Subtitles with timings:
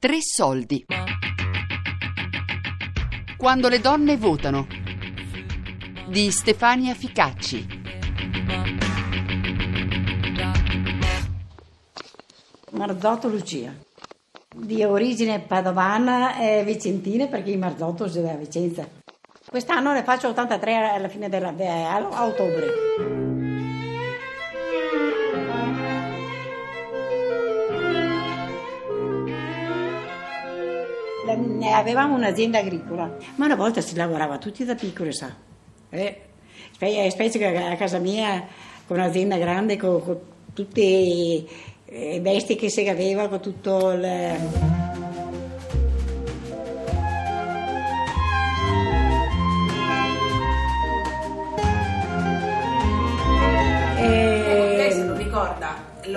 [0.00, 0.86] Tre soldi.
[3.36, 4.66] Quando le donne votano.
[6.08, 7.66] Di Stefania Ficacci.
[12.70, 13.74] Marzotto Lucia,
[14.56, 18.88] di origine padovana e vicentina perché in Marzotto si da Vicenza.
[19.50, 23.29] Quest'anno ne faccio 83 alla fine della, a ottobre.
[31.72, 35.34] Avevamo un'azienda agricola, ma una volta si lavorava tutti da piccoli, sa.
[35.90, 36.20] Eh,
[36.76, 38.46] specie che a casa mia,
[38.86, 40.18] con un'azienda grande, con, con
[40.54, 44.79] tutte le bestie che si aveva, con tutto il...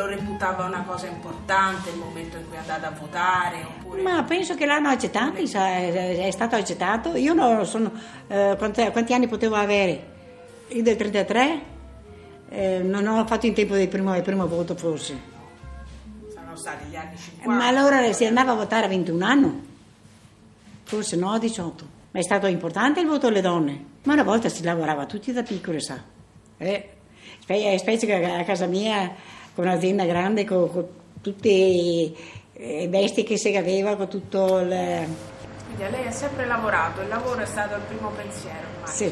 [0.03, 3.63] lo reputava una cosa importante il momento in cui è andata a votare?
[3.63, 4.01] Oppure...
[4.01, 7.15] Ma penso che l'hanno accettato, è stato accettato.
[7.15, 7.91] Io non sono,
[8.27, 10.11] eh, quanti, quanti, anni potevo avere?
[10.69, 11.61] Io del 33,
[12.49, 15.31] eh, non ho fatto in tempo del primo, del primo voto forse.
[16.33, 17.49] Saranno stati gli anni 50.
[17.49, 19.67] Ma allora si andava a votare a 21 anni,
[20.83, 22.01] forse no, a 18.
[22.11, 23.91] Ma è stato importante il voto alle donne.
[24.03, 25.97] Ma una volta si lavorava tutti da piccoli, sa.
[26.57, 26.89] Eh,
[27.45, 29.15] specie che a casa mia
[29.55, 30.87] con un'azienda grande, con, con
[31.21, 35.07] tutte le bestie che si aveva, con tutto il...
[35.65, 38.67] Quindi lei ha sempre lavorato, il lavoro è stato il primo pensiero.
[38.77, 38.95] Immagino.
[38.95, 39.11] Sì,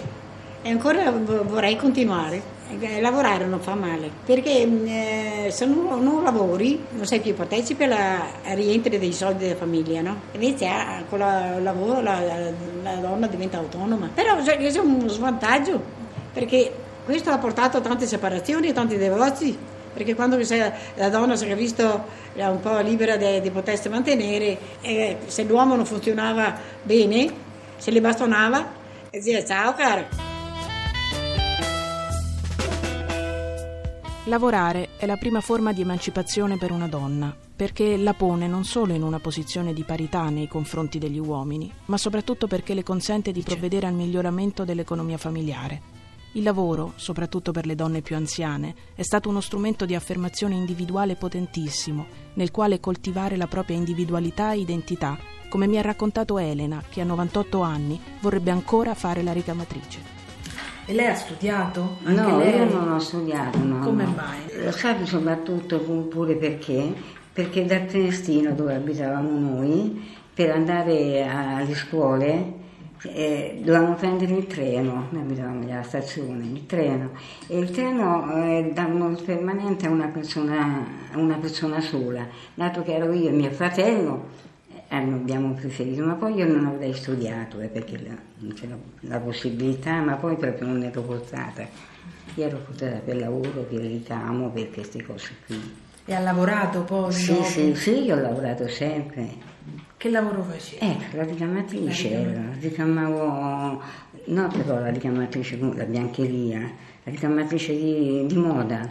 [0.63, 2.59] e ancora vorrei continuare.
[2.79, 7.83] Eh, lavorare non fa male, perché eh, se non, non, lavori non sei più partecipe
[7.83, 10.21] al rientro dei soldi della famiglia, no?
[10.31, 12.21] Invece ah, con il lavoro la,
[12.81, 14.09] la, donna diventa autonoma.
[14.13, 15.81] Però c'è un svantaggio,
[16.31, 16.71] perché
[17.03, 19.57] questo ha portato a tante separazioni e tanti divorzi
[19.93, 20.37] perché quando
[20.95, 25.75] la donna si è visto un po' libera di, di potersi mantenere, eh, se l'uomo
[25.75, 27.31] non funzionava bene,
[27.77, 28.65] se le bastonava,
[29.09, 30.29] diceva ciao cara.
[34.25, 38.93] Lavorare è la prima forma di emancipazione per una donna, perché la pone non solo
[38.93, 43.41] in una posizione di parità nei confronti degli uomini, ma soprattutto perché le consente di
[43.41, 46.00] provvedere al miglioramento dell'economia familiare
[46.33, 51.15] il lavoro, soprattutto per le donne più anziane, è stato uno strumento di affermazione individuale
[51.15, 52.05] potentissimo,
[52.35, 55.17] nel quale coltivare la propria individualità e identità,
[55.49, 59.99] come mi ha raccontato Elena, che a 98 anni vorrebbe ancora fare la ricamatrice.
[60.85, 61.97] E lei ha studiato?
[62.03, 62.55] Anche no, lei?
[62.55, 63.79] io non ho studiato, no.
[63.79, 64.13] Come no.
[64.15, 64.63] mai?
[64.63, 66.93] Lo sai soprattutto pure perché?
[67.33, 72.59] Perché da Triestino, dove abitavamo noi, per andare alle scuole
[73.03, 77.11] eh, dovevamo prendere il treno, noi abitavamo alla stazione, il treno,
[77.47, 80.85] e il treno eh, davano permanente a una persona,
[81.15, 84.27] una persona sola, dato che ero io e mio fratello,
[84.87, 89.19] eh, abbiamo preferito, ma poi io non avrei studiato eh, perché la, non c'era la
[89.19, 91.67] possibilità, ma poi proprio non ero portata.
[92.35, 95.89] Io ero portata per lavoro, per ricamo, per queste cose qui.
[96.05, 97.11] E ha lavorato poi?
[97.11, 97.43] Sì, dopo?
[97.43, 99.49] sì, sì, io ho lavorato sempre.
[99.97, 100.79] Che lavoro facevi?
[100.83, 103.81] Eh, la ricamatrice, la ricamavo,
[104.25, 108.89] no però la ricamatrice, la biancheria, la ricamatrice di, di moda.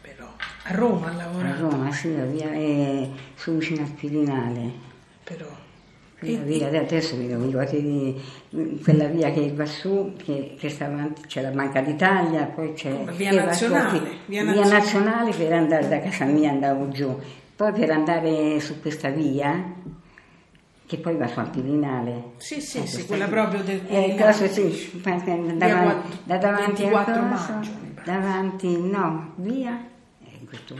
[0.00, 0.26] Però,
[0.64, 1.48] a Roma lavora?
[1.48, 4.70] A Roma, sì, la via è su vicino al Quirinale.
[5.22, 5.46] Però...
[6.18, 8.18] Quella via, adesso mi ricordo di
[8.82, 12.90] quella via che va su, che, che sta avanti, c'è la Banca d'Italia, poi c'è
[13.14, 15.32] via nazionale, via, via nazionale.
[15.32, 17.20] per andare da casa mia andavo giù,
[17.54, 19.74] poi per andare su questa via
[20.86, 22.30] che poi va su al Quirinale.
[22.38, 24.14] Sì, sì, ecco, sì, quella proprio del Quirinale.
[24.14, 27.70] Eh, cosa, sì, davanti, da davanti a cosa, maggio,
[28.04, 29.94] davanti, no, via.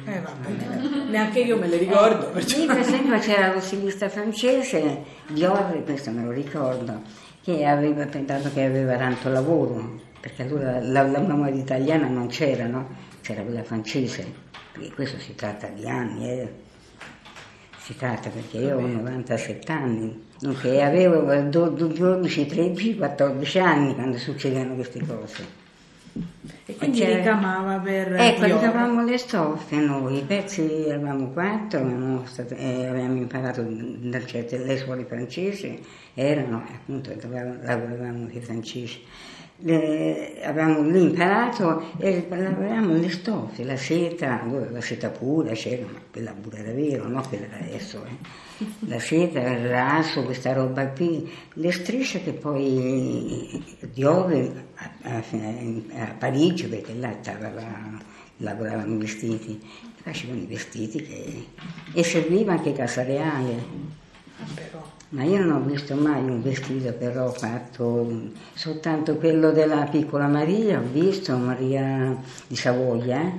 [0.04, 2.32] Eh, eh vabbè, neanche io me le ricordo.
[2.32, 7.02] Eh, lì per esempio c'era lo stilista francese, Dior, questo me lo ricordo,
[7.42, 12.66] che aveva pensato che aveva tanto lavoro, perché allora la, la, la italiana non c'era,
[12.66, 13.04] no?
[13.20, 14.24] C'era quella francese,
[14.72, 16.64] perché questo si tratta di anni, eh
[17.86, 24.74] si tratta perché io ho 97 anni, dunque avevo 12, 13, 14 anni quando succedevano
[24.74, 25.65] queste cose.
[26.66, 27.16] E quindi C'era...
[27.16, 28.12] ricamava per...
[28.14, 32.24] Ecco, ricamavamo le stoffe noi, i pezzi eravamo quattro, avevamo,
[32.56, 35.80] eh, avevamo imparato da certe le scuole francesi,
[36.14, 39.00] erano appunto, lavoravamo i francesi
[39.64, 46.00] eh, avevamo lì imparato e lavoravamo le stoffe, la seta, la seta pura c'era, ma
[46.10, 48.04] quella pura era vero, no quella da adesso.
[48.04, 48.64] Eh.
[48.88, 53.62] La seta, il raso, questa roba qui, le strisce che poi
[53.92, 55.22] Diove a, a,
[56.00, 57.50] a, Parigi, perché là stava,
[58.38, 59.60] lavoravano i vestiti,
[59.94, 61.46] facevano i vestiti che,
[61.92, 63.85] e serviva anche Casa Reale
[65.10, 70.80] Ma io non ho visto mai un vestito però fatto, soltanto quello della piccola Maria,
[70.80, 72.16] ho visto Maria
[72.48, 73.32] di Savoia, eh,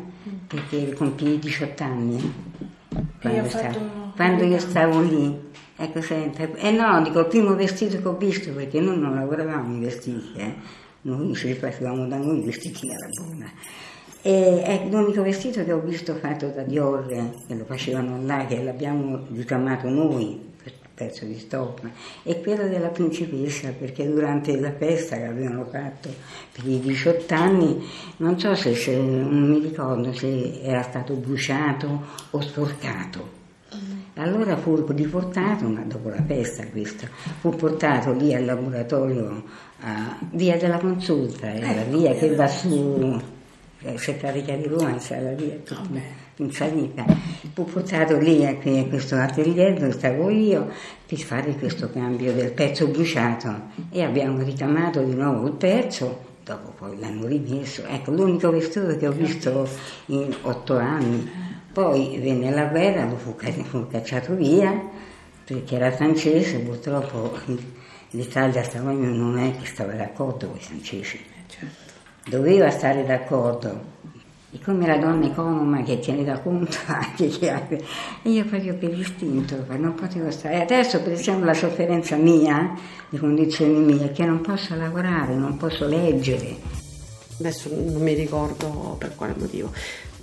[0.48, 2.34] perché compì 18 anni.
[3.20, 3.80] Quando, stavo,
[4.16, 5.38] quando io stavo lì,
[5.76, 6.56] ecco sempre.
[6.56, 9.80] E eh no, dico il primo vestito che ho visto, perché noi non lavoravamo i
[9.82, 10.54] vestiti, eh.
[11.02, 13.52] noi ci facevamo da noi i vestiti nella buona.
[14.22, 18.64] E è l'unico vestito che ho visto fatto da Dior, che lo facevano là, che
[18.64, 20.47] l'abbiamo ricamato noi,
[20.98, 21.92] pezzo di stoffa,
[22.24, 26.10] e quello della principessa, perché durante la festa che avevano fatto
[26.52, 32.02] per i 18 anni, non so se, se non mi ricordo se era stato bruciato
[32.32, 33.36] o sporcato.
[34.16, 37.06] Allora fu riportato, ma dopo la festa questo,
[37.42, 39.44] fu portato lì al laboratorio
[39.82, 41.98] a via della consulta, era la ecco.
[41.98, 43.22] via che va su
[43.82, 47.06] eh, Settarica di Roma, la via tutta in salita.
[47.54, 50.70] Fu portato lì a questo atelier dove stavo io
[51.06, 56.74] per fare questo cambio del pezzo bruciato e abbiamo ricamato di nuovo il pezzo, dopo
[56.78, 57.84] poi l'hanno rimesso.
[57.88, 59.68] Ecco, l'unico vestito che ho visto
[60.08, 61.30] in otto anni.
[61.72, 65.06] Poi venne la guerra, lo fu, fu cacciato via
[65.44, 67.38] perché era francese, purtroppo
[68.12, 71.20] l'Italia stava, non è che stava d'accordo con i francesi.
[71.48, 71.94] Certo.
[72.30, 73.96] Doveva stare d'accordo
[74.58, 77.68] e come la donna economa che tiene da conto anche che ha...
[77.70, 80.62] E io proprio per istinto, non potevo stare.
[80.62, 82.74] Adesso pensiamo alla sofferenza mia,
[83.10, 86.56] le condizioni mie, che non posso lavorare, non posso leggere.
[87.40, 89.72] Adesso non mi ricordo per quale motivo.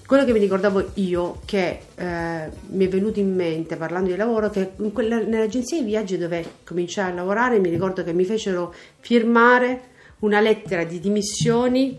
[0.07, 4.51] Quello che mi ricordavo io, che eh, mi è venuto in mente parlando di lavoro,
[4.51, 9.93] che quella, nell'agenzia di viaggi dove cominciai a lavorare mi ricordo che mi fecero firmare
[10.19, 11.99] una lettera di dimissioni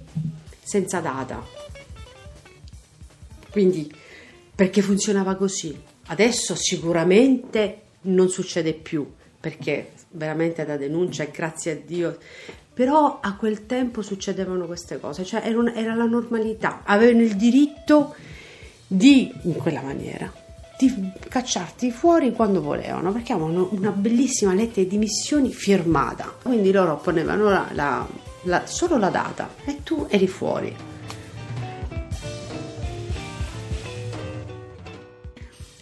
[0.62, 1.55] senza data
[3.56, 3.90] quindi
[4.54, 5.74] perché funzionava così.
[6.08, 9.10] Adesso sicuramente non succede più,
[9.40, 12.18] perché veramente da denuncia e grazie a Dio.
[12.74, 17.38] Però a quel tempo succedevano queste cose, cioè era, una, era la normalità, avevano il
[17.38, 18.14] diritto
[18.86, 20.30] di, in quella maniera,
[20.78, 20.94] di
[21.30, 26.36] cacciarti fuori quando volevano, perché avevano una bellissima lettera di dimissioni firmata.
[26.42, 28.06] Quindi loro ponevano la, la,
[28.44, 30.95] la, solo la data e tu eri fuori.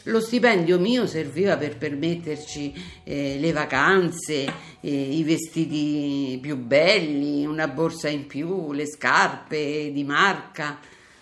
[0.08, 2.74] Lo stipendio mio serviva per permetterci
[3.06, 4.46] eh, le vacanze,
[4.82, 10.78] eh, i vestiti più belli, una borsa in più, le scarpe di marca,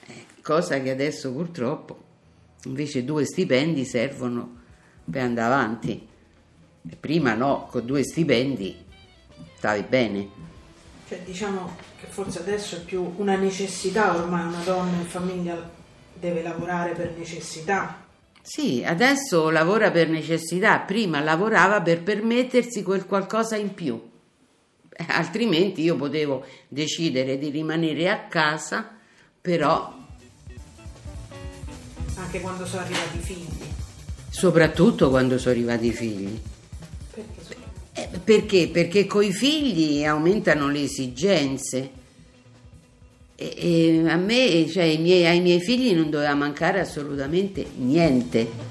[0.07, 2.09] eh, cosa che adesso purtroppo
[2.65, 4.57] invece due stipendi servono
[5.09, 6.07] per andare avanti.
[6.99, 8.75] Prima no, con due stipendi
[9.57, 10.27] stavi bene.
[11.07, 15.69] Cioè diciamo che forse adesso è più una necessità ormai, una donna in famiglia
[16.15, 18.09] deve lavorare per necessità
[18.41, 24.01] sì, adesso lavora per necessità, prima lavorava per permettersi quel qualcosa in più.
[24.89, 28.97] Eh, altrimenti io potevo decidere di rimanere a casa,
[29.39, 29.99] però...
[32.15, 33.69] Anche quando sono arrivati i figli.
[34.29, 36.39] Soprattutto quando sono arrivati i figli.
[37.13, 37.55] Perché?
[37.93, 38.69] Eh, perché?
[38.69, 41.99] Perché con i figli aumentano le esigenze
[43.55, 48.70] e, a me, cioè ai miei, ai miei figli non doveva mancare assolutamente niente.